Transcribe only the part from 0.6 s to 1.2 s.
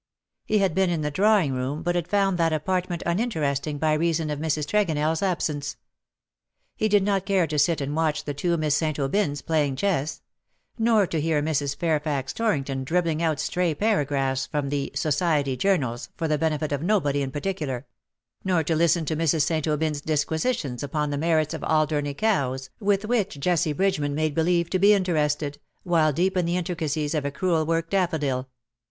been in the